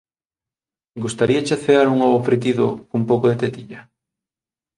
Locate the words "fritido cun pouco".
2.27-3.25